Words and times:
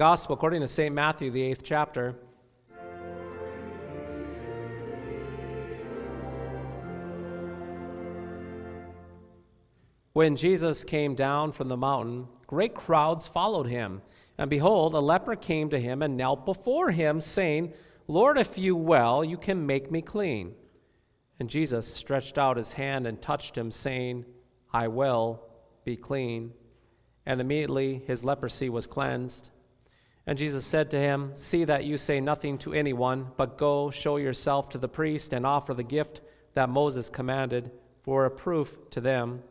Gospel 0.00 0.34
according 0.34 0.62
to 0.62 0.66
St. 0.66 0.94
Matthew, 0.94 1.30
the 1.30 1.42
eighth 1.42 1.60
chapter. 1.62 2.14
When 10.14 10.36
Jesus 10.36 10.84
came 10.84 11.14
down 11.14 11.52
from 11.52 11.68
the 11.68 11.76
mountain, 11.76 12.28
great 12.46 12.74
crowds 12.74 13.28
followed 13.28 13.66
him. 13.66 14.00
And 14.38 14.48
behold, 14.48 14.94
a 14.94 15.00
leper 15.00 15.36
came 15.36 15.68
to 15.68 15.78
him 15.78 16.00
and 16.00 16.16
knelt 16.16 16.46
before 16.46 16.92
him, 16.92 17.20
saying, 17.20 17.74
Lord, 18.08 18.38
if 18.38 18.56
you 18.56 18.74
will, 18.74 19.22
you 19.22 19.36
can 19.36 19.66
make 19.66 19.90
me 19.90 20.00
clean. 20.00 20.54
And 21.38 21.50
Jesus 21.50 21.86
stretched 21.86 22.38
out 22.38 22.56
his 22.56 22.72
hand 22.72 23.06
and 23.06 23.20
touched 23.20 23.58
him, 23.58 23.70
saying, 23.70 24.24
I 24.72 24.88
will 24.88 25.42
be 25.84 25.98
clean. 25.98 26.54
And 27.26 27.38
immediately 27.38 28.02
his 28.06 28.24
leprosy 28.24 28.70
was 28.70 28.86
cleansed. 28.86 29.50
And 30.26 30.38
Jesus 30.38 30.64
said 30.64 30.90
to 30.90 30.98
him, 30.98 31.32
See 31.34 31.64
that 31.64 31.84
you 31.84 31.96
say 31.96 32.20
nothing 32.20 32.58
to 32.58 32.72
anyone, 32.72 33.28
but 33.36 33.58
go 33.58 33.90
show 33.90 34.16
yourself 34.16 34.68
to 34.70 34.78
the 34.78 34.88
priest 34.88 35.32
and 35.32 35.46
offer 35.46 35.74
the 35.74 35.82
gift 35.82 36.20
that 36.54 36.68
Moses 36.68 37.08
commanded 37.08 37.70
for 38.02 38.24
a 38.24 38.30
proof 38.30 38.78
to 38.90 39.00
them. 39.00 39.42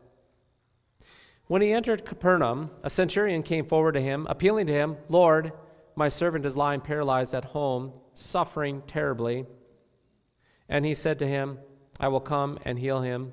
When 1.46 1.62
he 1.62 1.72
entered 1.72 2.04
Capernaum, 2.04 2.70
a 2.84 2.90
centurion 2.90 3.42
came 3.42 3.66
forward 3.66 3.92
to 3.92 4.00
him, 4.00 4.26
appealing 4.30 4.68
to 4.68 4.72
him, 4.72 4.96
Lord, 5.08 5.52
my 5.96 6.08
servant 6.08 6.46
is 6.46 6.56
lying 6.56 6.80
paralyzed 6.80 7.34
at 7.34 7.46
home, 7.46 7.92
suffering 8.14 8.82
terribly. 8.86 9.46
And 10.68 10.84
he 10.84 10.94
said 10.94 11.18
to 11.18 11.26
him, 11.26 11.58
I 11.98 12.08
will 12.08 12.20
come 12.20 12.58
and 12.64 12.78
heal 12.78 13.02
him. 13.02 13.32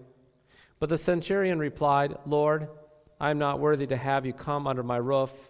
But 0.79 0.89
the 0.89 0.97
centurion 0.97 1.59
replied, 1.59 2.15
Lord, 2.25 2.67
I 3.19 3.29
am 3.29 3.37
not 3.37 3.59
worthy 3.59 3.87
to 3.87 3.97
have 3.97 4.25
you 4.25 4.33
come 4.33 4.67
under 4.67 4.83
my 4.83 4.97
roof, 4.97 5.49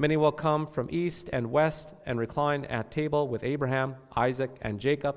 many 0.00 0.16
will 0.16 0.32
come 0.32 0.66
from 0.66 0.88
east 0.90 1.28
and 1.30 1.52
west 1.52 1.92
and 2.06 2.18
recline 2.18 2.64
at 2.64 2.90
table 2.90 3.28
with 3.28 3.44
Abraham, 3.44 3.96
Isaac, 4.16 4.50
and 4.62 4.80
Jacob 4.80 5.16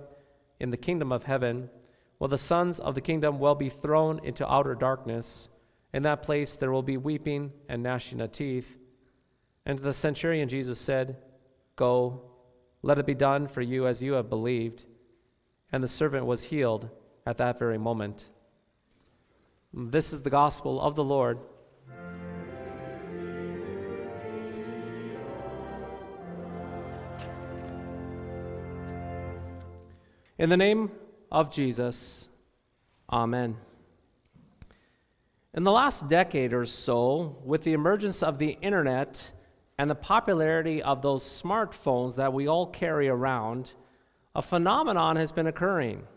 in 0.59 0.71
the 0.71 0.77
kingdom 0.77 1.09
of 1.11 1.23
heaven, 1.23 1.69
while 2.17 2.27
the 2.27 2.38
sons 2.38 2.81
of 2.81 2.94
the 2.94 3.01
kingdom 3.01 3.39
will 3.39 3.55
be 3.55 3.69
thrown 3.69 4.19
into 4.25 4.51
outer 4.51 4.75
darkness. 4.75 5.47
In 5.94 6.03
that 6.03 6.21
place 6.21 6.53
there 6.53 6.71
will 6.71 6.83
be 6.83 6.97
weeping 6.97 7.53
and 7.69 7.81
gnashing 7.81 8.19
of 8.19 8.33
teeth. 8.33 8.77
And 9.66 9.77
to 9.77 9.83
the 9.83 9.94
centurion 9.94 10.49
Jesus 10.49 10.79
said, 10.79 11.15
Go, 11.77 12.21
let 12.81 13.00
it 13.00 13.05
be 13.05 13.15
done 13.15 13.47
for 13.47 13.61
you 13.61 13.88
as 13.88 14.03
you 14.03 14.13
have 14.13 14.29
believed. 14.29 14.85
And 15.71 15.81
the 15.81 15.88
servant 15.88 16.25
was 16.25 16.44
healed 16.44 16.89
at 17.25 17.38
that 17.38 17.57
very 17.57 17.77
moment. 17.77 18.25
This 19.73 20.11
is 20.11 20.23
the 20.23 20.29
gospel 20.29 20.81
of 20.81 20.95
the 20.95 21.03
Lord. 21.05 21.39
In 30.35 30.49
the 30.49 30.57
name 30.57 30.89
of 31.31 31.51
Jesus, 31.51 32.27
Amen. 33.11 33.55
In 35.53 35.63
the 35.63 35.71
last 35.71 36.07
decade 36.07 36.51
or 36.53 36.66
so, 36.66 37.38
with 37.45 37.61
the 37.61 37.73
emergence 37.73 38.23
of 38.23 38.39
the 38.39 38.57
internet 38.59 39.31
and 39.77 39.88
the 39.88 39.95
popularity 39.95 40.81
of 40.81 41.03
those 41.03 41.23
smartphones 41.23 42.16
that 42.16 42.33
we 42.33 42.47
all 42.47 42.66
carry 42.66 43.07
around, 43.07 43.73
a 44.33 44.41
phenomenon 44.41 45.17
has 45.17 45.31
been 45.31 45.45
occurring. 45.45 46.07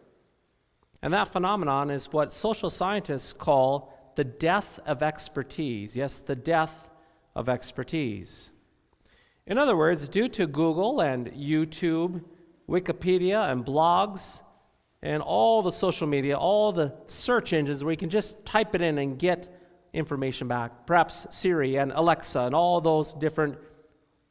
And 1.02 1.12
that 1.12 1.28
phenomenon 1.28 1.90
is 1.90 2.10
what 2.10 2.32
social 2.32 2.70
scientists 2.70 3.34
call 3.34 3.92
the 4.14 4.24
death 4.24 4.80
of 4.86 5.02
expertise. 5.02 5.94
Yes, 5.94 6.16
the 6.16 6.36
death 6.36 6.88
of 7.34 7.50
expertise. 7.50 8.50
In 9.46 9.58
other 9.58 9.76
words, 9.76 10.08
due 10.08 10.28
to 10.28 10.46
Google 10.46 11.02
and 11.02 11.26
YouTube, 11.32 12.22
Wikipedia 12.68 13.50
and 13.50 13.64
blogs, 13.64 14.42
and 15.02 15.22
all 15.22 15.62
the 15.62 15.70
social 15.70 16.06
media, 16.06 16.36
all 16.36 16.72
the 16.72 16.92
search 17.06 17.52
engines 17.52 17.84
where 17.84 17.92
you 17.92 17.96
can 17.96 18.10
just 18.10 18.44
type 18.44 18.74
it 18.74 18.80
in 18.80 18.98
and 18.98 19.18
get 19.18 19.48
information 19.92 20.48
back, 20.48 20.86
perhaps 20.86 21.26
Siri 21.30 21.76
and 21.76 21.92
Alexa 21.92 22.40
and 22.40 22.54
all 22.54 22.80
those 22.80 23.14
different 23.14 23.56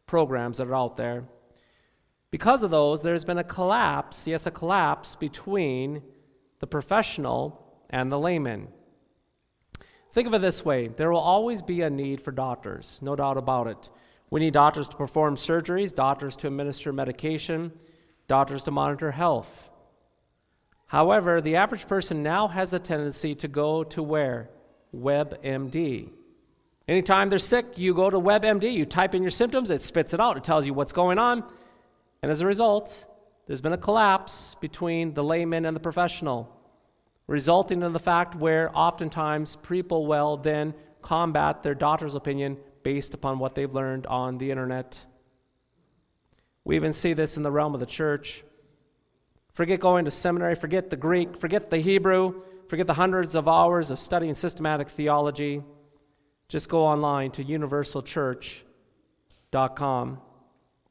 programs 0.05 0.57
that 0.57 0.67
are 0.67 0.75
out 0.75 0.97
there. 0.97 1.25
Because 2.29 2.63
of 2.63 2.71
those, 2.71 3.01
there's 3.01 3.25
been 3.25 3.37
a 3.37 3.43
collapse, 3.43 4.27
yes, 4.27 4.45
a 4.45 4.51
collapse 4.51 5.15
between 5.15 6.01
the 6.59 6.67
professional 6.67 7.65
and 7.89 8.11
the 8.11 8.19
layman. 8.19 8.67
Think 10.11 10.27
of 10.27 10.33
it 10.33 10.41
this 10.41 10.63
way 10.63 10.87
there 10.87 11.11
will 11.11 11.19
always 11.19 11.61
be 11.61 11.81
a 11.81 11.89
need 11.89 12.21
for 12.21 12.31
doctors, 12.31 12.99
no 13.01 13.15
doubt 13.15 13.37
about 13.37 13.67
it. 13.67 13.89
We 14.29 14.39
need 14.39 14.53
doctors 14.53 14.89
to 14.89 14.95
perform 14.95 15.35
surgeries, 15.35 15.93
doctors 15.93 16.35
to 16.37 16.47
administer 16.47 16.91
medication, 16.91 17.71
doctors 18.27 18.63
to 18.63 18.71
monitor 18.71 19.11
health. 19.11 19.69
However, 20.87 21.41
the 21.41 21.55
average 21.55 21.87
person 21.87 22.23
now 22.23 22.47
has 22.47 22.73
a 22.73 22.79
tendency 22.79 23.35
to 23.35 23.47
go 23.47 23.83
to 23.83 24.03
where? 24.03 24.49
WebMD. 24.95 26.09
Anytime 26.87 27.29
they're 27.29 27.39
sick, 27.39 27.77
you 27.77 27.93
go 27.93 28.09
to 28.09 28.19
WebMD, 28.19 28.71
you 28.71 28.85
type 28.85 29.15
in 29.15 29.23
your 29.23 29.31
symptoms, 29.31 29.71
it 29.71 29.81
spits 29.81 30.13
it 30.13 30.19
out, 30.19 30.37
it 30.37 30.43
tells 30.43 30.65
you 30.67 30.73
what's 30.73 30.93
going 30.93 31.17
on. 31.17 31.43
And 32.21 32.31
as 32.31 32.41
a 32.41 32.45
result, 32.45 33.07
there's 33.47 33.61
been 33.61 33.73
a 33.73 33.77
collapse 33.77 34.55
between 34.55 35.13
the 35.13 35.23
layman 35.23 35.65
and 35.65 35.75
the 35.75 35.79
professional, 35.79 36.55
resulting 37.27 37.81
in 37.81 37.93
the 37.93 37.99
fact 37.99 38.35
where 38.35 38.71
oftentimes 38.77 39.55
people 39.57 40.05
will 40.05 40.37
then 40.37 40.75
combat 41.01 41.63
their 41.63 41.75
doctor's 41.75 42.15
opinion 42.15 42.57
based 42.83 43.13
upon 43.13 43.39
what 43.39 43.55
they've 43.55 43.73
learned 43.73 44.05
on 44.05 44.37
the 44.37 44.51
internet. 44.51 45.05
We 46.65 46.75
even 46.75 46.91
see 46.91 47.13
this 47.13 47.37
in 47.37 47.43
the 47.43 47.51
realm 47.51 47.73
of 47.73 47.79
the 47.79 47.85
church. 47.85 48.43
Forget 49.53 49.79
going 49.79 50.03
to 50.03 50.11
seminary, 50.11 50.55
forget 50.55 50.89
the 50.89 50.97
Greek, 50.97 51.37
forget 51.37 51.69
the 51.69 51.77
Hebrew, 51.77 52.41
forget 52.67 52.87
the 52.87 52.95
hundreds 52.95 53.35
of 53.35 53.47
hours 53.47 53.91
of 53.91 53.99
studying 53.99 54.33
systematic 54.33 54.89
theology. 54.89 55.63
Just 56.49 56.67
go 56.67 56.85
online 56.85 57.31
to 57.31 57.45
universalchurch.com. 57.45 60.21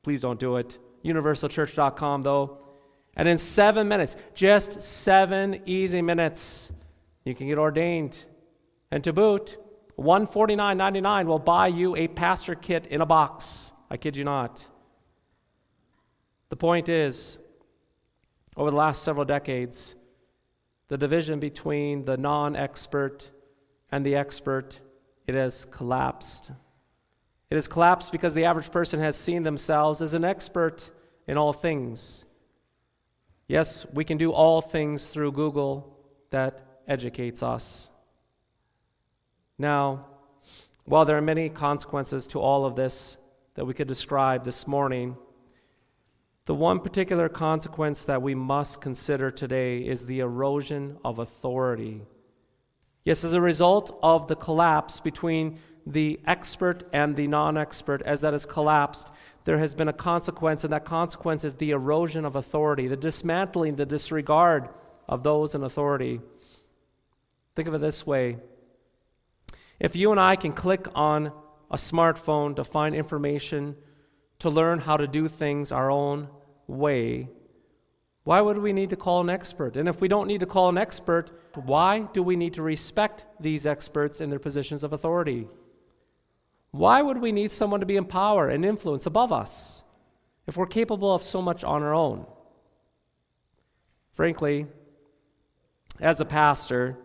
Please 0.02 0.22
don't 0.22 0.40
do 0.40 0.56
it 0.56 0.78
universalchurch.com, 1.04 2.22
though. 2.22 2.58
And 3.16 3.28
in 3.28 3.38
seven 3.38 3.86
minutes, 3.86 4.16
just 4.34 4.80
seven 4.80 5.60
easy 5.66 6.02
minutes, 6.02 6.72
you 7.24 7.34
can 7.34 7.46
get 7.46 7.58
ordained. 7.58 8.16
And 8.90 9.04
to 9.04 9.12
boot, 9.12 9.56
$149.99 9.98 11.26
will 11.26 11.38
buy 11.38 11.68
you 11.68 11.94
a 11.94 12.08
pastor 12.08 12.54
kit 12.54 12.86
in 12.86 13.00
a 13.00 13.06
box. 13.06 13.72
I 13.90 13.96
kid 13.96 14.16
you 14.16 14.24
not. 14.24 14.66
The 16.54 16.58
point 16.58 16.88
is, 16.88 17.40
over 18.56 18.70
the 18.70 18.76
last 18.76 19.02
several 19.02 19.24
decades, 19.24 19.96
the 20.86 20.96
division 20.96 21.40
between 21.40 22.04
the 22.04 22.16
non 22.16 22.54
expert 22.54 23.28
and 23.90 24.06
the 24.06 24.14
expert 24.14 24.80
it 25.26 25.34
has 25.34 25.64
collapsed 25.64 26.52
it 27.50 27.56
has 27.56 27.66
collapsed 27.66 28.12
because 28.12 28.34
the 28.34 28.44
average 28.44 28.70
person 28.70 29.00
has 29.00 29.16
seen 29.16 29.42
themselves 29.42 30.00
as 30.00 30.14
an 30.14 30.24
expert 30.24 30.92
in 31.26 31.36
all 31.36 31.52
things. 31.52 32.24
Yes, 33.48 33.84
we 33.92 34.04
can 34.04 34.16
do 34.16 34.30
all 34.30 34.60
things 34.60 35.06
through 35.06 35.32
Google 35.32 35.98
that 36.30 36.60
educates 36.86 37.42
us. 37.42 37.90
Now, 39.58 40.06
while 40.84 41.04
there 41.04 41.16
are 41.16 41.20
many 41.20 41.48
consequences 41.48 42.28
to 42.28 42.38
all 42.38 42.64
of 42.64 42.76
this 42.76 43.18
that 43.54 43.64
we 43.64 43.74
could 43.74 43.88
describe 43.88 44.44
this 44.44 44.68
morning, 44.68 45.16
The 46.46 46.54
one 46.54 46.80
particular 46.80 47.28
consequence 47.28 48.04
that 48.04 48.20
we 48.20 48.34
must 48.34 48.80
consider 48.80 49.30
today 49.30 49.78
is 49.78 50.04
the 50.04 50.20
erosion 50.20 50.98
of 51.04 51.18
authority. 51.18 52.02
Yes, 53.02 53.24
as 53.24 53.32
a 53.32 53.40
result 53.40 53.98
of 54.02 54.28
the 54.28 54.36
collapse 54.36 55.00
between 55.00 55.58
the 55.86 56.20
expert 56.26 56.88
and 56.92 57.16
the 57.16 57.28
non 57.28 57.56
expert, 57.56 58.02
as 58.02 58.22
that 58.22 58.32
has 58.32 58.46
collapsed, 58.46 59.10
there 59.44 59.58
has 59.58 59.74
been 59.74 59.88
a 59.88 59.92
consequence, 59.92 60.64
and 60.64 60.72
that 60.72 60.84
consequence 60.84 61.44
is 61.44 61.54
the 61.54 61.70
erosion 61.70 62.24
of 62.24 62.36
authority, 62.36 62.88
the 62.88 62.96
dismantling, 62.96 63.76
the 63.76 63.86
disregard 63.86 64.68
of 65.08 65.22
those 65.22 65.54
in 65.54 65.62
authority. 65.62 66.20
Think 67.54 67.68
of 67.68 67.74
it 67.74 67.80
this 67.80 68.06
way 68.06 68.38
if 69.80 69.96
you 69.96 70.10
and 70.10 70.20
I 70.20 70.36
can 70.36 70.52
click 70.52 70.86
on 70.94 71.32
a 71.70 71.76
smartphone 71.76 72.56
to 72.56 72.64
find 72.64 72.94
information, 72.94 73.76
to 74.44 74.50
learn 74.50 74.78
how 74.78 74.98
to 74.98 75.06
do 75.06 75.26
things 75.26 75.72
our 75.72 75.90
own 75.90 76.28
way, 76.66 77.30
why 78.24 78.42
would 78.42 78.58
we 78.58 78.74
need 78.74 78.90
to 78.90 78.96
call 78.96 79.22
an 79.22 79.30
expert? 79.30 79.74
And 79.74 79.88
if 79.88 80.02
we 80.02 80.06
don't 80.06 80.26
need 80.26 80.40
to 80.40 80.46
call 80.46 80.68
an 80.68 80.76
expert, 80.76 81.30
why 81.54 82.00
do 82.12 82.22
we 82.22 82.36
need 82.36 82.52
to 82.54 82.62
respect 82.62 83.24
these 83.40 83.66
experts 83.66 84.20
in 84.20 84.28
their 84.28 84.38
positions 84.38 84.84
of 84.84 84.92
authority? 84.92 85.48
Why 86.72 87.00
would 87.00 87.22
we 87.22 87.32
need 87.32 87.52
someone 87.52 87.80
to 87.80 87.86
be 87.86 87.96
in 87.96 88.04
power 88.04 88.50
and 88.50 88.66
influence 88.66 89.06
above 89.06 89.32
us 89.32 89.82
if 90.46 90.58
we're 90.58 90.66
capable 90.66 91.14
of 91.14 91.22
so 91.22 91.40
much 91.40 91.64
on 91.64 91.82
our 91.82 91.94
own? 91.94 92.26
Frankly, 94.12 94.66
as 96.00 96.20
a 96.20 96.26
pastor 96.26 96.98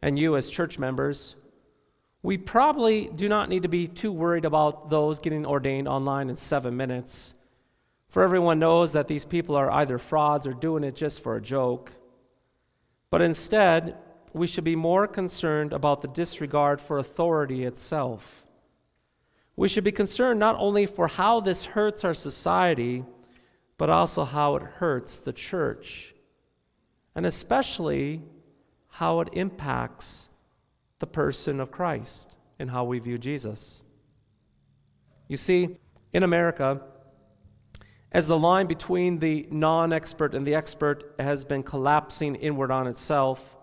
and 0.00 0.18
you 0.18 0.36
as 0.36 0.48
church 0.48 0.78
members, 0.78 1.36
we 2.22 2.36
probably 2.36 3.10
do 3.14 3.28
not 3.28 3.48
need 3.48 3.62
to 3.62 3.68
be 3.68 3.86
too 3.86 4.12
worried 4.12 4.44
about 4.44 4.90
those 4.90 5.20
getting 5.20 5.46
ordained 5.46 5.86
online 5.86 6.28
in 6.28 6.36
seven 6.36 6.76
minutes. 6.76 7.34
For 8.08 8.22
everyone 8.22 8.58
knows 8.58 8.92
that 8.92 9.08
these 9.08 9.24
people 9.24 9.54
are 9.54 9.70
either 9.70 9.98
frauds 9.98 10.46
or 10.46 10.52
doing 10.52 10.82
it 10.82 10.96
just 10.96 11.22
for 11.22 11.36
a 11.36 11.42
joke. 11.42 11.92
But 13.10 13.22
instead, 13.22 13.96
we 14.32 14.46
should 14.46 14.64
be 14.64 14.76
more 14.76 15.06
concerned 15.06 15.72
about 15.72 16.02
the 16.02 16.08
disregard 16.08 16.80
for 16.80 16.98
authority 16.98 17.64
itself. 17.64 18.46
We 19.56 19.68
should 19.68 19.84
be 19.84 19.92
concerned 19.92 20.40
not 20.40 20.56
only 20.58 20.86
for 20.86 21.08
how 21.08 21.40
this 21.40 21.64
hurts 21.64 22.04
our 22.04 22.14
society, 22.14 23.04
but 23.76 23.90
also 23.90 24.24
how 24.24 24.56
it 24.56 24.62
hurts 24.62 25.16
the 25.16 25.32
church, 25.32 26.14
and 27.14 27.24
especially 27.24 28.22
how 28.88 29.20
it 29.20 29.28
impacts 29.32 30.30
the 30.98 31.06
person 31.06 31.60
of 31.60 31.70
Christ 31.70 32.36
and 32.58 32.70
how 32.70 32.84
we 32.84 32.98
view 32.98 33.18
Jesus. 33.18 33.82
You 35.28 35.36
see, 35.36 35.78
in 36.12 36.22
America, 36.22 36.80
as 38.10 38.26
the 38.26 38.38
line 38.38 38.66
between 38.66 39.18
the 39.18 39.46
non 39.50 39.92
expert 39.92 40.34
and 40.34 40.46
the 40.46 40.54
expert 40.54 41.14
has 41.18 41.44
been 41.44 41.62
collapsing 41.62 42.34
inward 42.36 42.70
on 42.70 42.86
itself, 42.86 43.56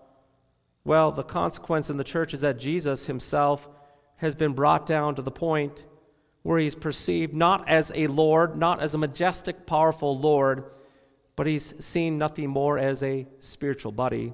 well, 0.84 1.10
the 1.10 1.24
consequence 1.24 1.90
in 1.90 1.96
the 1.96 2.04
church 2.04 2.32
is 2.32 2.40
that 2.42 2.58
Jesus 2.58 3.06
himself 3.06 3.68
has 4.16 4.36
been 4.36 4.52
brought 4.52 4.86
down 4.86 5.16
to 5.16 5.22
the 5.22 5.32
point 5.32 5.84
where 6.42 6.60
he's 6.60 6.76
perceived 6.76 7.34
not 7.34 7.68
as 7.68 7.90
a 7.96 8.06
Lord, 8.06 8.56
not 8.56 8.80
as 8.80 8.94
a 8.94 8.98
majestic, 8.98 9.66
powerful 9.66 10.16
Lord, 10.16 10.64
but 11.34 11.48
he's 11.48 11.74
seen 11.84 12.18
nothing 12.18 12.48
more 12.48 12.78
as 12.78 13.02
a 13.02 13.26
spiritual 13.40 13.90
buddy. 13.90 14.32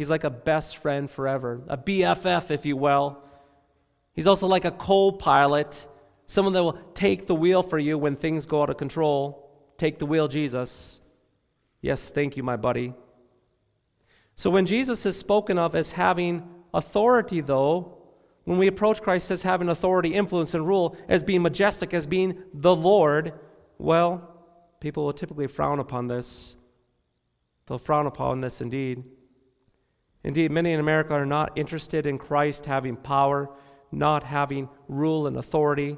He's 0.00 0.08
like 0.08 0.24
a 0.24 0.30
best 0.30 0.78
friend 0.78 1.10
forever, 1.10 1.60
a 1.68 1.76
BFF, 1.76 2.50
if 2.50 2.64
you 2.64 2.74
will. 2.74 3.22
He's 4.14 4.26
also 4.26 4.46
like 4.46 4.64
a 4.64 4.70
co 4.70 5.12
pilot, 5.12 5.86
someone 6.24 6.54
that 6.54 6.64
will 6.64 6.78
take 6.94 7.26
the 7.26 7.34
wheel 7.34 7.62
for 7.62 7.78
you 7.78 7.98
when 7.98 8.16
things 8.16 8.46
go 8.46 8.62
out 8.62 8.70
of 8.70 8.78
control. 8.78 9.50
Take 9.76 9.98
the 9.98 10.06
wheel, 10.06 10.26
Jesus. 10.26 11.02
Yes, 11.82 12.08
thank 12.08 12.38
you, 12.38 12.42
my 12.42 12.56
buddy. 12.56 12.94
So 14.36 14.48
when 14.48 14.64
Jesus 14.64 15.04
is 15.04 15.18
spoken 15.18 15.58
of 15.58 15.74
as 15.74 15.92
having 15.92 16.48
authority, 16.72 17.42
though, 17.42 17.98
when 18.44 18.56
we 18.56 18.68
approach 18.68 19.02
Christ 19.02 19.30
as 19.30 19.42
having 19.42 19.68
authority, 19.68 20.14
influence, 20.14 20.54
and 20.54 20.66
rule, 20.66 20.96
as 21.10 21.22
being 21.22 21.42
majestic, 21.42 21.92
as 21.92 22.06
being 22.06 22.42
the 22.54 22.74
Lord, 22.74 23.34
well, 23.76 24.46
people 24.80 25.04
will 25.04 25.12
typically 25.12 25.46
frown 25.46 25.78
upon 25.78 26.06
this. 26.06 26.56
They'll 27.66 27.76
frown 27.76 28.06
upon 28.06 28.40
this 28.40 28.62
indeed. 28.62 29.04
Indeed, 30.22 30.50
many 30.50 30.72
in 30.72 30.80
America 30.80 31.14
are 31.14 31.26
not 31.26 31.56
interested 31.56 32.06
in 32.06 32.18
Christ 32.18 32.66
having 32.66 32.96
power, 32.96 33.50
not 33.90 34.22
having 34.22 34.68
rule 34.88 35.26
and 35.26 35.36
authority. 35.36 35.96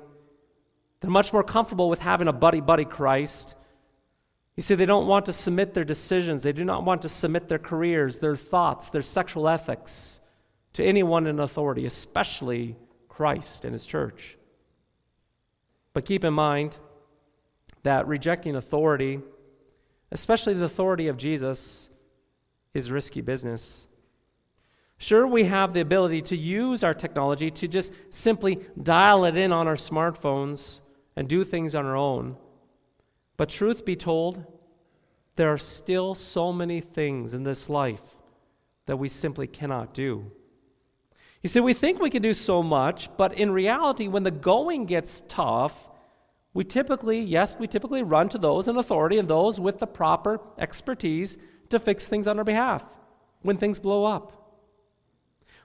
They're 1.01 1.11
much 1.11 1.33
more 1.33 1.43
comfortable 1.43 1.89
with 1.89 2.01
having 2.01 2.29
a 2.29 2.33
buddy 2.33 2.61
buddy 2.61 2.85
Christ. 2.85 3.57
You 4.57 4.63
see, 4.63 4.75
they 4.75 4.87
don't 4.87 5.07
want 5.07 5.27
to 5.27 5.33
submit 5.33 5.75
their 5.75 5.85
decisions, 5.85 6.43
they 6.43 6.53
do 6.53 6.65
not 6.65 6.85
want 6.85 7.03
to 7.03 7.09
submit 7.09 7.49
their 7.49 7.59
careers, 7.59 8.19
their 8.19 8.37
thoughts, 8.37 8.91
their 8.91 9.03
sexual 9.03 9.49
ethics 9.49 10.21
to 10.75 10.85
anyone 10.85 11.27
in 11.27 11.41
authority, 11.41 11.85
especially 11.87 12.77
Christ 13.09 13.65
and 13.65 13.73
his 13.73 13.87
church. 13.87 14.37
But 15.95 16.05
keep 16.05 16.25
in 16.25 16.35
mind 16.35 16.79
that 17.83 18.07
rejecting 18.07 18.57
authority, 18.57 19.21
especially 20.11 20.55
the 20.55 20.65
authority 20.65 21.09
of 21.09 21.17
Jesus, 21.17 21.91
is 22.73 22.91
risky 22.91 23.21
business. 23.21 23.89
Sure, 25.03 25.27
we 25.27 25.47
have 25.47 25.73
the 25.73 25.81
ability 25.81 26.23
to 26.23 26.37
use 26.37 26.85
our 26.85 26.95
technology 26.95 27.51
to 27.51 27.67
just 27.67 27.93
simply 28.11 28.61
dial 28.81 29.25
it 29.25 29.37
in 29.37 29.51
on 29.51 29.67
our 29.67 29.75
smartphones 29.75 30.81
and 31.17 31.29
do 31.29 31.43
things 31.43 31.75
on 31.75 31.85
our 31.85 31.97
own. 31.97 32.37
But 33.37 33.49
truth 33.49 33.85
be 33.85 33.97
told, 33.97 34.45
there 35.35 35.53
are 35.53 35.59
still 35.59 36.15
so 36.15 36.53
many 36.53 36.81
things 36.81 37.35
in 37.35 37.43
this 37.43 37.69
life 37.69 38.21
that 38.87 38.97
we 38.97 39.09
simply 39.09 39.49
cannot 39.49 39.93
do. 39.93 40.31
You 41.43 41.49
see, 41.49 41.59
we 41.59 41.75
think 41.75 41.99
we 41.99 42.09
can 42.09 42.23
do 42.23 42.33
so 42.33 42.63
much, 42.63 43.09
but 43.17 43.33
in 43.33 43.51
reality, 43.51 44.07
when 44.07 44.23
the 44.23 44.31
going 44.31 44.87
gets 44.87 45.25
tough, 45.29 45.91
we 46.55 46.63
typically, 46.63 47.21
yes, 47.21 47.57
we 47.59 47.67
typically 47.67 48.05
run 48.05 48.29
to 48.29 48.39
those 48.39 48.69
in 48.69 48.77
authority 48.77 49.19
and 49.19 49.27
those 49.27 49.59
with 49.59 49.81
the 49.81 49.87
proper 49.89 50.39
expertise 50.59 51.39
to 51.71 51.81
fix 51.81 52.07
things 52.07 52.29
on 52.29 52.39
our 52.39 52.45
behalf 52.45 52.85
when 53.41 53.57
things 53.57 53.81
blow 53.81 54.05
up. 54.05 54.39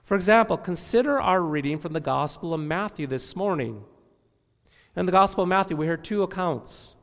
For 0.08 0.14
example, 0.14 0.56
consider 0.56 1.20
our 1.20 1.42
reading 1.42 1.78
from 1.78 1.92
the 1.92 2.00
Gospel 2.00 2.54
of 2.54 2.60
Matthew 2.60 3.06
this 3.06 3.36
morning. 3.36 3.84
In 4.96 5.04
the 5.04 5.12
Gospel 5.12 5.42
of 5.42 5.50
Matthew, 5.50 5.76
we 5.76 5.86
heard 5.86 6.02
two 6.02 6.22
accounts. 6.22 6.96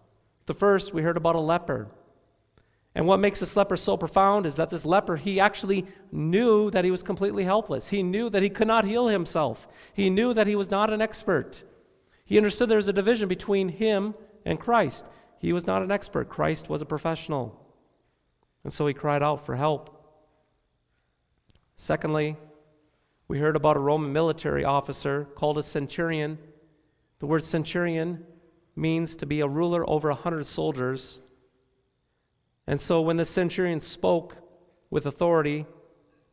The 0.48 0.56
first, 0.56 0.92
we 0.92 1.04
heard 1.04 1.16
about 1.16 1.36
a 1.36 1.40
leper 1.40 1.88
and 2.96 3.06
what 3.06 3.20
makes 3.20 3.42
this 3.42 3.58
leper 3.58 3.76
so 3.76 3.98
profound 3.98 4.46
is 4.46 4.56
that 4.56 4.70
this 4.70 4.86
leper, 4.86 5.18
he 5.18 5.38
actually 5.38 5.86
knew 6.14 6.72
that 6.72 6.86
he 6.86 6.92
was 6.92 7.04
completely 7.04 7.44
helpless. 7.44 7.90
He 7.90 8.02
knew 8.02 8.30
that 8.30 8.42
he 8.42 8.50
could 8.50 8.70
not 8.70 8.86
heal 8.86 9.10
himself. 9.10 9.68
He 9.94 10.10
knew 10.10 10.34
that 10.34 10.48
he 10.48 10.56
was 10.56 10.72
not 10.72 10.92
an 10.92 11.02
expert. 11.02 11.66
He 12.24 12.38
understood 12.38 12.70
there 12.70 12.78
was 12.78 12.88
a 12.88 12.94
division 12.94 13.28
between 13.28 13.68
him 13.68 14.16
and 14.46 14.62
Christ. 14.62 15.06
He 15.40 15.52
was 15.52 15.68
not 15.68 15.82
an 15.82 15.92
expert, 15.92 16.30
Christ 16.30 16.70
was 16.70 16.82
a 16.82 16.86
professional. 16.86 17.62
And 18.64 18.72
so 18.72 18.88
he 18.88 18.94
cried 18.94 19.22
out 19.22 19.46
for 19.46 19.56
help. 19.56 19.92
Secondly, 21.76 22.38
we 23.28 23.40
heard 23.40 23.56
about 23.56 23.78
a 23.78 23.80
Roman 23.80 24.14
military 24.14 24.64
officer 24.64 25.26
called 25.36 25.58
a 25.58 25.64
centurion. 25.64 26.38
The 27.20 27.26
word 27.26 27.44
centurion 27.44 28.26
means 28.76 29.16
to 29.16 29.26
be 29.26 29.40
a 29.40 29.48
ruler 29.48 29.90
over 29.90 30.10
a 30.10 30.16
hundred 30.16 30.46
soldiers. 30.46 31.22
And 32.68 32.80
so 32.80 33.02
when 33.02 33.18
the 33.18 33.26
centurion 33.26 33.80
spoke 33.80 34.38
with 34.90 35.06
authority 35.06 35.66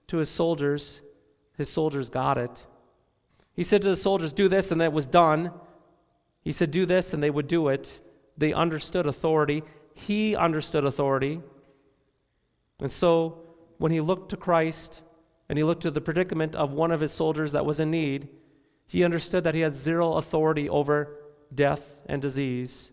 to 0.09 0.19
his 0.19 0.29
soldiers, 0.29 1.03
his 1.57 1.71
soldiers 1.71 2.11
got 2.11 2.37
it. 2.37 2.67
He 3.55 3.63
said 3.63 3.83
to 3.83 3.89
the 3.89 3.97
soldiers, 3.97 4.33
Do 4.33 4.49
this, 4.49 4.71
and 4.71 4.81
it 4.83 4.93
was 4.93 5.07
done. 5.07 5.53
He 6.43 6.53
said, 6.53 6.71
Do 6.71 6.85
this, 6.85 7.15
and 7.15 7.23
they 7.23 7.31
would 7.31 7.49
do 7.49 7.69
it. 7.69 8.01
They 8.37 8.53
understood 8.53 9.07
authority. 9.07 9.63
He 9.95 10.35
understood 10.35 10.85
authority. 10.85 11.41
And 12.81 12.91
so 12.91 13.43
when 13.79 13.93
he 13.93 14.01
looked 14.01 14.31
to 14.31 14.37
Christ 14.37 15.03
and 15.53 15.59
he 15.59 15.65
looked 15.65 15.83
to 15.83 15.91
the 15.91 16.01
predicament 16.01 16.57
of 16.57 16.73
one 16.73 16.91
of 16.91 17.01
his 17.01 17.13
soldiers 17.13 17.53
that 17.53 17.67
was 17.67 17.79
in 17.79 17.91
need, 17.91 18.27
he 18.87 19.05
understood 19.05 19.45
that 19.45 19.53
he 19.53 19.61
had 19.61 19.75
zero 19.75 20.15
authority 20.15 20.67
over 20.67 21.15
death 21.55 21.99
and 22.07 22.23
disease. 22.23 22.91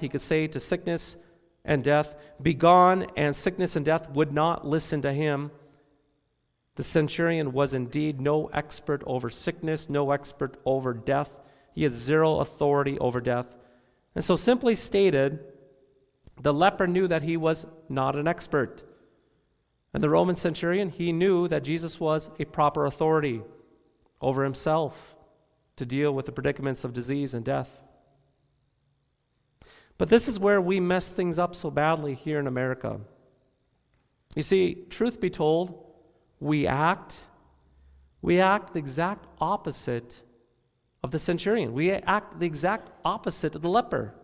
He 0.00 0.08
could 0.08 0.20
say 0.20 0.48
to 0.48 0.58
sickness 0.58 1.16
and 1.64 1.84
death, 1.84 2.16
Begone, 2.42 3.06
and 3.16 3.36
sickness 3.36 3.76
and 3.76 3.86
death 3.86 4.10
would 4.10 4.32
not 4.32 4.66
listen 4.66 5.00
to 5.02 5.12
him. 5.12 5.52
The 6.74 6.82
centurion 6.82 7.52
was 7.52 7.72
indeed 7.72 8.20
no 8.20 8.46
expert 8.46 9.04
over 9.06 9.30
sickness, 9.30 9.88
no 9.88 10.10
expert 10.10 10.56
over 10.64 10.92
death. 10.92 11.36
He 11.72 11.84
had 11.84 11.92
zero 11.92 12.40
authority 12.40 12.98
over 12.98 13.20
death. 13.20 13.54
And 14.16 14.24
so, 14.24 14.34
simply 14.34 14.74
stated, 14.74 15.38
the 16.42 16.52
leper 16.52 16.88
knew 16.88 17.06
that 17.06 17.22
he 17.22 17.36
was 17.36 17.64
not 17.88 18.16
an 18.16 18.26
expert. 18.26 18.82
And 19.94 20.02
the 20.02 20.10
Roman 20.10 20.34
centurion, 20.34 20.90
he 20.90 21.12
knew 21.12 21.48
that 21.48 21.62
Jesus 21.62 21.98
was 21.98 22.28
a 22.38 22.44
proper 22.44 22.84
authority 22.84 23.42
over 24.20 24.44
himself 24.44 25.16
to 25.76 25.86
deal 25.86 26.12
with 26.12 26.26
the 26.26 26.32
predicaments 26.32 26.84
of 26.84 26.92
disease 26.92 27.32
and 27.32 27.44
death. 27.44 27.82
But 29.96 30.08
this 30.08 30.26
is 30.26 30.38
where 30.38 30.60
we 30.60 30.80
mess 30.80 31.08
things 31.08 31.38
up 31.38 31.54
so 31.54 31.70
badly 31.70 32.14
here 32.14 32.40
in 32.40 32.46
America. 32.48 33.00
You 34.34 34.42
see, 34.42 34.84
truth 34.90 35.20
be 35.20 35.30
told, 35.30 35.80
we 36.40 36.66
act 36.66 37.26
we 38.24 38.40
act 38.40 38.72
the 38.72 38.78
exact 38.78 39.26
opposite 39.38 40.22
of 41.02 41.10
the 41.10 41.18
centurion. 41.18 41.74
We 41.74 41.90
act 41.90 42.40
the 42.40 42.46
exact 42.46 42.88
opposite 43.04 43.54
of 43.54 43.60
the 43.60 43.68
leper. 43.68 44.14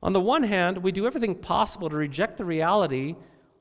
On 0.00 0.12
the 0.12 0.20
one 0.20 0.44
hand, 0.44 0.78
we 0.78 0.92
do 0.92 1.08
everything 1.08 1.34
possible 1.34 1.90
to 1.90 1.96
reject 1.96 2.36
the 2.36 2.44
reality 2.44 3.16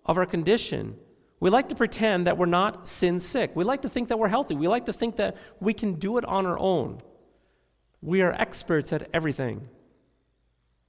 of 0.05 0.17
our 0.17 0.25
condition. 0.25 0.95
We 1.39 1.49
like 1.49 1.69
to 1.69 1.75
pretend 1.75 2.27
that 2.27 2.37
we're 2.37 2.45
not 2.45 2.87
sin 2.87 3.19
sick. 3.19 3.51
We 3.55 3.63
like 3.63 3.81
to 3.81 3.89
think 3.89 4.07
that 4.07 4.17
we're 4.17 4.29
healthy. 4.29 4.55
We 4.55 4.67
like 4.67 4.85
to 4.85 4.93
think 4.93 5.17
that 5.17 5.35
we 5.59 5.73
can 5.73 5.95
do 5.95 6.17
it 6.17 6.25
on 6.25 6.45
our 6.45 6.57
own. 6.57 7.01
We 8.01 8.21
are 8.21 8.33
experts 8.33 8.93
at 8.93 9.09
everything. 9.13 9.67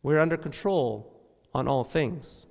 We're 0.03 0.21
under 0.21 0.37
control 0.37 1.13
on 1.55 1.67
all 1.67 1.85
things. 1.85 2.47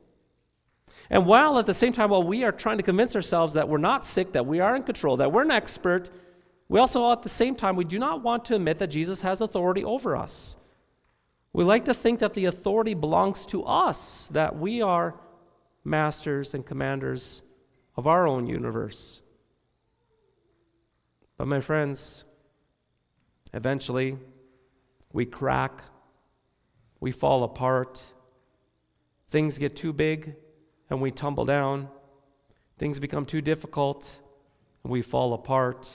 And 1.10 1.26
while 1.26 1.60
at 1.60 1.66
the 1.66 1.74
same 1.74 1.94
time, 1.94 2.10
while 2.10 2.24
we 2.24 2.44
are 2.44 2.52
trying 2.52 2.78
to 2.78 2.84
convince 2.84 3.16
ourselves 3.16 3.54
that 3.54 3.70
we're 3.70 3.78
not 3.78 4.04
sick, 4.04 4.32
that 4.32 4.46
we 4.46 4.60
are 4.60 4.76
in 4.76 4.84
control, 4.84 5.18
that 5.18 5.32
we're 5.32 5.44
an 5.44 5.52
expert, 5.52 6.10
we 6.68 6.80
also, 6.80 7.12
at 7.12 7.22
the 7.22 7.30
same 7.30 7.56
time, 7.56 7.76
we 7.76 7.86
do 7.86 8.00
not 8.00 8.24
want 8.24 8.46
to 8.46 8.56
admit 8.56 8.80
that 8.80 8.88
Jesus 8.88 9.22
has 9.22 9.40
authority 9.40 9.84
over 9.84 10.16
us. 10.16 10.56
We 11.54 11.64
like 11.64 11.86
to 11.86 11.94
think 11.94 12.20
that 12.20 12.34
the 12.34 12.46
authority 12.46 12.96
belongs 12.96 13.46
to 13.48 13.64
us, 13.64 14.28
that 14.30 14.58
we 14.58 14.82
are 14.82 15.16
masters 15.86 16.54
and 16.54 16.66
commanders 16.66 17.42
of 17.96 18.08
our 18.08 18.28
own 18.28 18.48
universe. 18.48 19.22
But, 21.38 21.48
my 21.48 21.62
friends, 21.62 22.26
eventually 23.54 24.18
we 25.14 25.26
crack, 25.26 25.82
we 27.00 27.12
fall 27.12 27.44
apart, 27.44 28.04
things 29.30 29.58
get 29.58 29.76
too 29.76 29.94
big, 29.94 30.36
and 30.90 31.02
we 31.02 31.12
tumble 31.12 31.46
down. 31.46 31.90
Things 32.78 33.00
become 33.00 33.26
too 33.26 33.42
difficult 33.42 34.22
and 34.84 34.92
we 34.92 35.02
fall 35.02 35.34
apart. 35.34 35.90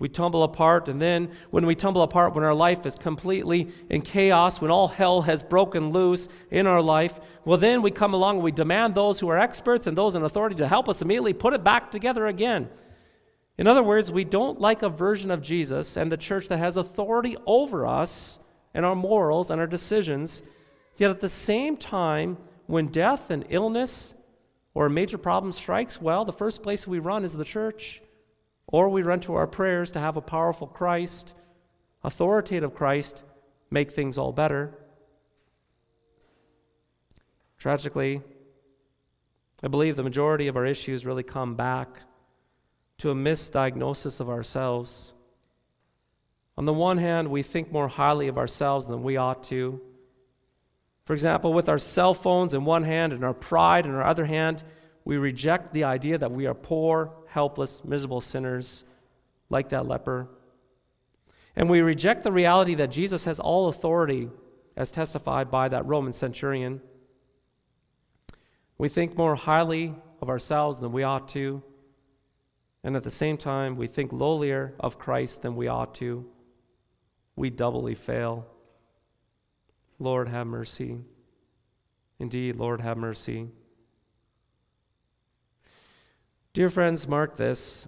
We 0.00 0.08
tumble 0.08 0.44
apart, 0.44 0.88
and 0.88 1.02
then 1.02 1.30
when 1.50 1.66
we 1.66 1.74
tumble 1.74 2.02
apart, 2.02 2.32
when 2.32 2.44
our 2.44 2.54
life 2.54 2.86
is 2.86 2.94
completely 2.94 3.68
in 3.90 4.02
chaos, 4.02 4.60
when 4.60 4.70
all 4.70 4.86
hell 4.86 5.22
has 5.22 5.42
broken 5.42 5.90
loose 5.90 6.28
in 6.52 6.68
our 6.68 6.80
life, 6.80 7.18
well, 7.44 7.58
then 7.58 7.82
we 7.82 7.90
come 7.90 8.14
along 8.14 8.36
and 8.36 8.44
we 8.44 8.52
demand 8.52 8.94
those 8.94 9.18
who 9.18 9.28
are 9.28 9.38
experts 9.38 9.88
and 9.88 9.98
those 9.98 10.14
in 10.14 10.22
authority 10.22 10.54
to 10.56 10.68
help 10.68 10.88
us 10.88 11.02
immediately 11.02 11.32
put 11.32 11.52
it 11.52 11.64
back 11.64 11.90
together 11.90 12.28
again. 12.28 12.68
In 13.56 13.66
other 13.66 13.82
words, 13.82 14.12
we 14.12 14.22
don't 14.22 14.60
like 14.60 14.82
a 14.82 14.88
version 14.88 15.32
of 15.32 15.42
Jesus 15.42 15.96
and 15.96 16.12
the 16.12 16.16
church 16.16 16.46
that 16.46 16.58
has 16.58 16.76
authority 16.76 17.36
over 17.44 17.84
us 17.84 18.38
and 18.72 18.86
our 18.86 18.94
morals 18.94 19.50
and 19.50 19.60
our 19.60 19.66
decisions, 19.66 20.44
yet 20.96 21.10
at 21.10 21.18
the 21.18 21.28
same 21.28 21.76
time, 21.76 22.38
when 22.66 22.86
death 22.86 23.30
and 23.30 23.44
illness 23.48 24.14
or 24.74 24.86
a 24.86 24.90
major 24.90 25.18
problem 25.18 25.50
strikes, 25.50 26.00
well, 26.00 26.24
the 26.24 26.32
first 26.32 26.62
place 26.62 26.86
we 26.86 27.00
run 27.00 27.24
is 27.24 27.32
the 27.32 27.44
church. 27.44 28.00
Or 28.68 28.88
we 28.88 29.02
run 29.02 29.20
to 29.20 29.34
our 29.34 29.46
prayers 29.46 29.90
to 29.92 30.00
have 30.00 30.16
a 30.16 30.20
powerful 30.22 30.66
Christ, 30.66 31.34
authoritative 32.04 32.74
Christ, 32.74 33.24
make 33.70 33.90
things 33.90 34.18
all 34.18 34.32
better. 34.32 34.78
Tragically, 37.58 38.22
I 39.62 39.68
believe 39.68 39.96
the 39.96 40.02
majority 40.02 40.46
of 40.46 40.56
our 40.56 40.66
issues 40.66 41.04
really 41.04 41.22
come 41.24 41.56
back 41.56 42.02
to 42.98 43.10
a 43.10 43.14
misdiagnosis 43.14 44.20
of 44.20 44.28
ourselves. 44.28 45.14
On 46.56 46.64
the 46.64 46.72
one 46.72 46.98
hand, 46.98 47.30
we 47.30 47.42
think 47.42 47.72
more 47.72 47.88
highly 47.88 48.28
of 48.28 48.36
ourselves 48.36 48.86
than 48.86 49.02
we 49.02 49.16
ought 49.16 49.44
to. 49.44 49.80
For 51.04 51.14
example, 51.14 51.54
with 51.54 51.68
our 51.68 51.78
cell 51.78 52.12
phones 52.12 52.52
in 52.52 52.64
one 52.64 52.84
hand 52.84 53.12
and 53.12 53.24
our 53.24 53.34
pride 53.34 53.86
in 53.86 53.94
our 53.94 54.04
other 54.04 54.26
hand, 54.26 54.62
we 55.08 55.16
reject 55.16 55.72
the 55.72 55.84
idea 55.84 56.18
that 56.18 56.32
we 56.32 56.44
are 56.44 56.52
poor, 56.52 57.10
helpless, 57.28 57.82
miserable 57.82 58.20
sinners 58.20 58.84
like 59.48 59.70
that 59.70 59.88
leper. 59.88 60.28
And 61.56 61.70
we 61.70 61.80
reject 61.80 62.24
the 62.24 62.30
reality 62.30 62.74
that 62.74 62.90
Jesus 62.90 63.24
has 63.24 63.40
all 63.40 63.68
authority, 63.68 64.28
as 64.76 64.90
testified 64.90 65.50
by 65.50 65.70
that 65.70 65.86
Roman 65.86 66.12
centurion. 66.12 66.82
We 68.76 68.90
think 68.90 69.16
more 69.16 69.34
highly 69.34 69.94
of 70.20 70.28
ourselves 70.28 70.78
than 70.78 70.92
we 70.92 71.04
ought 71.04 71.26
to, 71.30 71.62
and 72.84 72.94
at 72.94 73.02
the 73.02 73.10
same 73.10 73.38
time, 73.38 73.76
we 73.76 73.86
think 73.86 74.12
lowlier 74.12 74.74
of 74.78 74.98
Christ 74.98 75.40
than 75.40 75.56
we 75.56 75.68
ought 75.68 75.94
to. 75.94 76.26
We 77.34 77.48
doubly 77.48 77.94
fail. 77.94 78.46
Lord, 79.98 80.28
have 80.28 80.46
mercy. 80.46 80.98
Indeed, 82.18 82.56
Lord, 82.56 82.82
have 82.82 82.98
mercy. 82.98 83.48
Dear 86.58 86.70
friends, 86.70 87.06
mark 87.06 87.36
this. 87.36 87.86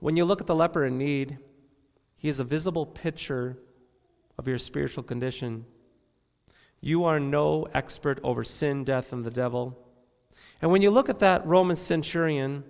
When 0.00 0.16
you 0.16 0.24
look 0.24 0.40
at 0.40 0.48
the 0.48 0.56
leper 0.56 0.84
in 0.84 0.98
need, 0.98 1.38
he 2.16 2.28
is 2.28 2.40
a 2.40 2.44
visible 2.44 2.84
picture 2.84 3.56
of 4.36 4.48
your 4.48 4.58
spiritual 4.58 5.04
condition. 5.04 5.64
You 6.80 7.04
are 7.04 7.20
no 7.20 7.68
expert 7.72 8.18
over 8.24 8.42
sin, 8.42 8.82
death, 8.82 9.12
and 9.12 9.24
the 9.24 9.30
devil. 9.30 9.78
And 10.60 10.72
when 10.72 10.82
you 10.82 10.90
look 10.90 11.08
at 11.08 11.20
that 11.20 11.46
Roman 11.46 11.76
centurion 11.76 12.64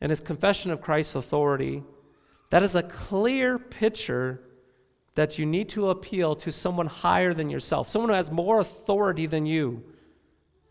and 0.00 0.10
his 0.10 0.20
confession 0.20 0.72
of 0.72 0.80
Christ's 0.80 1.14
authority, 1.14 1.84
that 2.50 2.64
is 2.64 2.74
a 2.74 2.82
clear 2.82 3.60
picture 3.60 4.42
that 5.14 5.38
you 5.38 5.46
need 5.46 5.68
to 5.68 5.88
appeal 5.88 6.34
to 6.34 6.50
someone 6.50 6.88
higher 6.88 7.32
than 7.32 7.48
yourself, 7.48 7.88
someone 7.88 8.08
who 8.08 8.16
has 8.16 8.32
more 8.32 8.58
authority 8.58 9.26
than 9.26 9.46
you, 9.46 9.84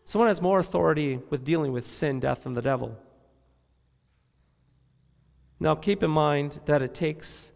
someone 0.04 0.26
who 0.26 0.32
has 0.32 0.42
more 0.42 0.58
authority 0.58 1.20
with 1.30 1.42
dealing 1.42 1.72
with 1.72 1.86
sin, 1.86 2.20
death, 2.20 2.44
and 2.44 2.54
the 2.54 2.60
devil. 2.60 2.98
Now, 5.60 5.74
keep 5.74 6.02
in 6.02 6.10
mind 6.10 6.60
that 6.64 6.82
it 6.82 6.94
takes 6.94 7.52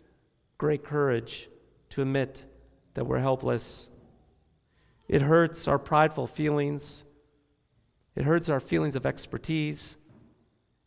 great 0.58 0.84
courage 0.84 1.48
to 1.90 2.02
admit 2.02 2.44
that 2.94 3.06
we're 3.06 3.18
helpless. 3.18 3.88
It 5.08 5.22
hurts 5.22 5.66
our 5.66 5.78
prideful 5.78 6.26
feelings. 6.26 7.04
It 8.14 8.24
hurts 8.24 8.48
our 8.48 8.60
feelings 8.60 8.94
of 8.94 9.06
expertise. 9.06 9.96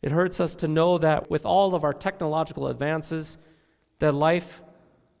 It 0.00 0.12
hurts 0.12 0.40
us 0.40 0.54
to 0.56 0.68
know 0.68 0.96
that 0.98 1.28
with 1.28 1.44
all 1.44 1.74
of 1.74 1.84
our 1.84 1.92
technological 1.92 2.68
advances, 2.68 3.36
that 3.98 4.14
life 4.14 4.62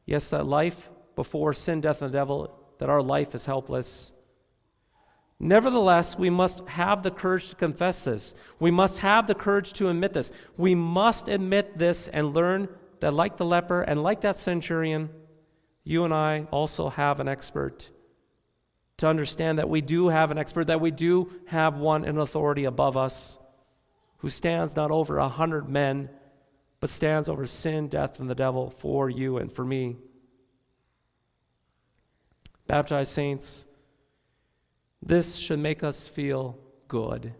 Yes, 0.08 0.28
that 0.28 0.46
life 0.46 0.88
before 1.16 1.52
sin, 1.52 1.82
death, 1.82 2.00
and 2.00 2.10
the 2.10 2.16
devil, 2.16 2.58
that 2.78 2.88
our 2.88 3.02
life 3.02 3.34
is 3.34 3.44
helpless. 3.44 4.14
Nevertheless, 5.40 6.18
we 6.18 6.30
must 6.30 6.66
have 6.68 7.02
the 7.02 7.12
courage 7.12 7.50
to 7.50 7.56
confess 7.56 8.04
this. 8.04 8.34
We 8.58 8.72
must 8.72 8.98
have 8.98 9.26
the 9.26 9.36
courage 9.36 9.72
to 9.74 9.88
admit 9.88 10.12
this. 10.12 10.32
We 10.56 10.74
must 10.74 11.28
admit 11.28 11.78
this 11.78 12.08
and 12.08 12.34
learn 12.34 12.68
that, 13.00 13.14
like 13.14 13.36
the 13.36 13.44
leper 13.44 13.82
and 13.82 14.02
like 14.02 14.22
that 14.22 14.36
centurion, 14.36 15.10
you 15.84 16.04
and 16.04 16.12
I 16.12 16.48
also 16.50 16.88
have 16.88 17.20
an 17.20 17.28
expert. 17.28 17.90
To 18.96 19.06
understand 19.06 19.60
that 19.60 19.68
we 19.68 19.80
do 19.80 20.08
have 20.08 20.32
an 20.32 20.38
expert, 20.38 20.66
that 20.66 20.80
we 20.80 20.90
do 20.90 21.30
have 21.46 21.76
one 21.76 22.04
in 22.04 22.18
authority 22.18 22.64
above 22.64 22.96
us 22.96 23.38
who 24.18 24.28
stands 24.28 24.74
not 24.74 24.90
over 24.90 25.18
a 25.18 25.28
hundred 25.28 25.68
men, 25.68 26.10
but 26.80 26.90
stands 26.90 27.28
over 27.28 27.46
sin, 27.46 27.86
death, 27.86 28.18
and 28.18 28.28
the 28.28 28.34
devil 28.34 28.70
for 28.70 29.08
you 29.08 29.36
and 29.36 29.52
for 29.52 29.64
me. 29.64 29.96
Baptized 32.66 33.12
saints, 33.12 33.64
this 35.02 35.36
should 35.36 35.58
make 35.58 35.82
us 35.82 36.08
feel 36.08 36.58
good. 36.88 37.34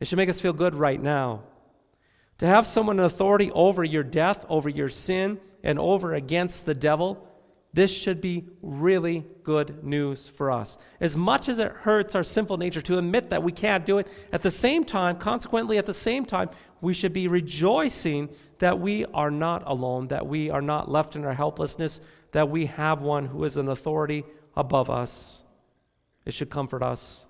It 0.00 0.06
should 0.06 0.18
make 0.18 0.28
us 0.28 0.40
feel 0.40 0.52
good 0.52 0.74
right 0.74 1.00
now. 1.00 1.42
To 2.38 2.46
have 2.46 2.66
someone 2.66 2.98
in 2.98 3.04
authority 3.04 3.50
over 3.52 3.84
your 3.84 4.02
death, 4.02 4.44
over 4.48 4.68
your 4.68 4.88
sin, 4.88 5.38
and 5.62 5.78
over 5.78 6.14
against 6.14 6.66
the 6.66 6.74
devil, 6.74 7.26
this 7.72 7.90
should 7.90 8.20
be 8.20 8.44
really 8.60 9.24
good 9.42 9.82
news 9.84 10.26
for 10.26 10.50
us. 10.50 10.78
As 11.00 11.16
much 11.16 11.48
as 11.48 11.58
it 11.58 11.72
hurts 11.72 12.14
our 12.14 12.22
sinful 12.22 12.56
nature 12.56 12.82
to 12.82 12.98
admit 12.98 13.30
that 13.30 13.42
we 13.42 13.52
can't 13.52 13.86
do 13.86 13.98
it, 13.98 14.08
at 14.32 14.42
the 14.42 14.50
same 14.50 14.84
time, 14.84 15.16
consequently, 15.16 15.78
at 15.78 15.86
the 15.86 15.94
same 15.94 16.24
time, 16.24 16.50
we 16.80 16.92
should 16.92 17.12
be 17.12 17.28
rejoicing 17.28 18.28
that 18.58 18.78
we 18.78 19.04
are 19.06 19.30
not 19.30 19.62
alone, 19.66 20.08
that 20.08 20.26
we 20.26 20.50
are 20.50 20.62
not 20.62 20.90
left 20.90 21.16
in 21.16 21.24
our 21.24 21.34
helplessness, 21.34 22.00
that 22.32 22.48
we 22.48 22.66
have 22.66 23.00
one 23.00 23.26
who 23.26 23.44
is 23.44 23.56
an 23.56 23.68
authority 23.68 24.24
above 24.56 24.90
us. 24.90 25.43
It 26.24 26.34
should 26.34 26.50
comfort 26.50 26.82
us. 26.82 27.26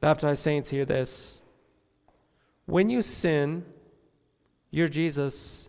Baptized 0.00 0.42
saints, 0.42 0.70
hear 0.70 0.84
this. 0.84 1.42
When 2.66 2.90
you 2.90 3.02
sin, 3.02 3.64
your 4.70 4.88
Jesus 4.88 5.68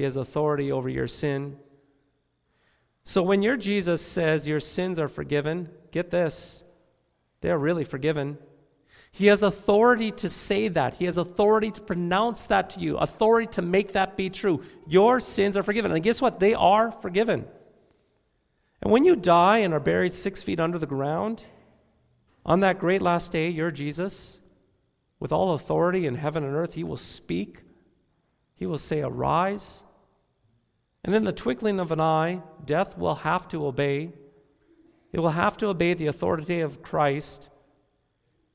he 0.00 0.02
has 0.02 0.16
authority 0.16 0.70
over 0.72 0.88
your 0.88 1.06
sin. 1.06 1.58
So 3.04 3.22
when 3.22 3.42
your 3.42 3.56
Jesus 3.56 4.00
says 4.00 4.46
your 4.46 4.60
sins 4.60 4.98
are 4.98 5.08
forgiven, 5.08 5.68
get 5.90 6.10
this, 6.10 6.64
they 7.40 7.50
are 7.50 7.58
really 7.58 7.84
forgiven. 7.84 8.38
He 9.12 9.26
has 9.26 9.42
authority 9.42 10.12
to 10.12 10.28
say 10.28 10.68
that. 10.68 10.94
He 10.94 11.06
has 11.06 11.18
authority 11.18 11.70
to 11.72 11.80
pronounce 11.80 12.46
that 12.46 12.70
to 12.70 12.80
you, 12.80 12.96
authority 12.96 13.48
to 13.52 13.62
make 13.62 13.92
that 13.92 14.16
be 14.16 14.30
true. 14.30 14.62
Your 14.86 15.18
sins 15.18 15.56
are 15.56 15.62
forgiven. 15.62 15.90
And 15.90 16.02
guess 16.02 16.22
what? 16.22 16.38
They 16.38 16.54
are 16.54 16.92
forgiven. 16.92 17.46
And 18.82 18.90
when 18.90 19.04
you 19.04 19.16
die 19.16 19.58
and 19.58 19.74
are 19.74 19.80
buried 19.80 20.12
six 20.12 20.42
feet 20.42 20.60
under 20.60 20.78
the 20.78 20.86
ground, 20.86 21.44
on 22.44 22.60
that 22.60 22.78
great 22.78 23.02
last 23.02 23.32
day, 23.32 23.48
your 23.48 23.70
Jesus, 23.70 24.40
with 25.18 25.32
all 25.32 25.52
authority 25.52 26.06
in 26.06 26.14
heaven 26.14 26.42
and 26.42 26.54
earth, 26.54 26.74
he 26.74 26.84
will 26.84 26.96
speak. 26.96 27.62
He 28.54 28.66
will 28.66 28.78
say, 28.78 29.02
Arise. 29.02 29.84
And 31.04 31.14
in 31.14 31.24
the 31.24 31.32
twinkling 31.32 31.78
of 31.78 31.92
an 31.92 32.00
eye, 32.00 32.42
death 32.64 32.96
will 32.96 33.16
have 33.16 33.48
to 33.48 33.66
obey. 33.66 34.12
It 35.12 35.20
will 35.20 35.30
have 35.30 35.56
to 35.58 35.68
obey 35.68 35.94
the 35.94 36.06
authority 36.06 36.60
of 36.60 36.82
Christ, 36.82 37.50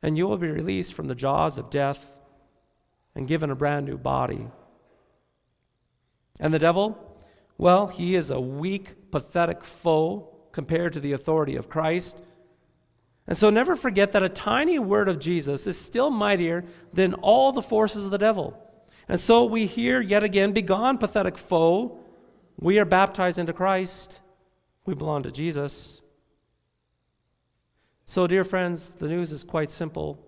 and 0.02 0.18
you 0.18 0.28
will 0.28 0.38
be 0.38 0.50
released 0.50 0.94
from 0.94 1.08
the 1.08 1.16
jaws 1.16 1.58
of 1.58 1.70
death 1.70 2.18
and 3.14 3.28
given 3.28 3.50
a 3.50 3.56
brand 3.56 3.86
new 3.86 3.98
body. 3.98 4.48
And 6.40 6.54
the 6.54 6.60
devil, 6.60 7.15
well, 7.58 7.88
he 7.88 8.16
is 8.16 8.32
a 8.32 8.40
weak, 8.40 9.12
pathetic 9.12 9.64
foe 9.64 10.30
compared 10.52 10.94
to 10.94 11.00
the 11.00 11.14
authority 11.14 11.56
of 11.56 11.70
Christ. 11.70 12.22
And 13.28 13.38
so 13.38 13.50
never 13.50 13.76
forget 13.76 14.12
that 14.12 14.24
a 14.24 14.30
tiny 14.30 14.78
word 14.78 15.10
of 15.10 15.20
Jesus 15.20 15.66
is 15.66 15.80
still 15.80 16.10
mightier 16.10 16.64
than 16.94 17.14
all 17.16 17.52
the 17.52 17.62
forces 17.62 18.06
of 18.06 18.12
the 18.12 18.18
devil. 18.18 18.62
And 19.08 19.20
so 19.20 19.46
we 19.46 19.66
hear 19.66 20.02
yet 20.02 20.24
again, 20.24 20.52
Begone, 20.52 20.98
pathetic 20.98 21.38
foe. 21.38 22.00
We 22.60 22.80
are 22.80 22.86
baptized 22.86 23.40
into 23.40 23.54
Christ. 23.54 24.22
We 24.86 24.96
belong 24.96 25.24
to 25.24 25.32
Jesus. 25.32 26.02
So, 28.06 28.28
dear 28.28 28.44
friends, 28.44 28.90
the 28.90 29.08
news 29.08 29.32
is 29.32 29.44
quite 29.44 29.72
simple. 29.72 30.24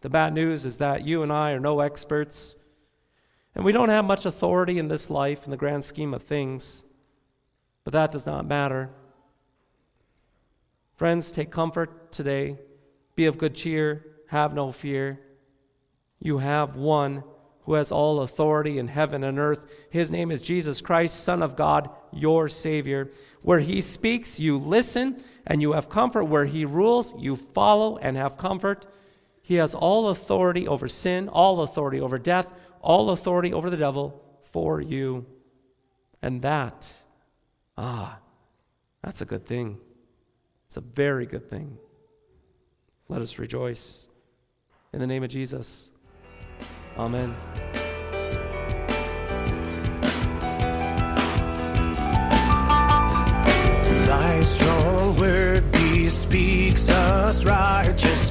The 0.00 0.10
bad 0.10 0.34
news 0.34 0.66
is 0.66 0.78
that 0.78 1.06
you 1.06 1.22
and 1.22 1.32
I 1.32 1.52
are 1.52 1.60
no 1.60 1.80
experts, 1.80 2.56
and 3.54 3.64
we 3.64 3.72
don't 3.72 3.88
have 3.88 4.04
much 4.04 4.24
authority 4.26 4.78
in 4.78 4.88
this 4.88 5.10
life 5.10 5.44
in 5.44 5.50
the 5.50 5.56
grand 5.56 5.84
scheme 5.84 6.14
of 6.14 6.22
things. 6.22 6.84
But 7.84 7.92
that 7.92 8.12
does 8.12 8.26
not 8.26 8.46
matter. 8.46 8.90
Friends, 10.94 11.32
take 11.32 11.50
comfort 11.50 12.12
today. 12.12 12.58
Be 13.16 13.26
of 13.26 13.38
good 13.38 13.54
cheer. 13.54 14.06
Have 14.28 14.54
no 14.54 14.70
fear. 14.70 15.20
You 16.20 16.38
have 16.38 16.76
one 16.76 17.24
who 17.64 17.74
has 17.74 17.90
all 17.90 18.20
authority 18.20 18.78
in 18.78 18.88
heaven 18.88 19.24
and 19.24 19.38
earth. 19.38 19.62
His 19.90 20.10
name 20.10 20.30
is 20.30 20.42
Jesus 20.42 20.80
Christ, 20.80 21.22
Son 21.22 21.42
of 21.42 21.56
God, 21.56 21.90
your 22.12 22.48
Savior. 22.48 23.10
Where 23.42 23.60
He 23.60 23.80
speaks, 23.80 24.38
you 24.38 24.58
listen 24.58 25.22
and 25.46 25.62
you 25.62 25.72
have 25.72 25.88
comfort. 25.88 26.24
Where 26.24 26.46
He 26.46 26.64
rules, 26.64 27.14
you 27.18 27.36
follow 27.36 27.96
and 27.98 28.16
have 28.16 28.36
comfort. 28.36 28.86
He 29.50 29.56
has 29.56 29.74
all 29.74 30.10
authority 30.10 30.68
over 30.68 30.86
sin, 30.86 31.28
all 31.28 31.62
authority 31.62 32.00
over 32.00 32.20
death, 32.20 32.54
all 32.80 33.10
authority 33.10 33.52
over 33.52 33.68
the 33.68 33.76
devil 33.76 34.22
for 34.44 34.80
you. 34.80 35.26
And 36.22 36.40
that, 36.42 36.88
ah, 37.76 38.20
that's 39.02 39.22
a 39.22 39.24
good 39.24 39.44
thing. 39.44 39.78
It's 40.68 40.76
a 40.76 40.80
very 40.80 41.26
good 41.26 41.50
thing. 41.50 41.78
Let 43.08 43.22
us 43.22 43.40
rejoice. 43.40 44.06
In 44.92 45.00
the 45.00 45.06
name 45.08 45.24
of 45.24 45.30
Jesus. 45.30 45.90
Amen. 46.96 47.34
Thy 54.06 54.42
strong 54.42 55.18
word 55.18 55.72
bespeaks 55.72 56.88
us 56.88 57.44
righteous, 57.44 58.30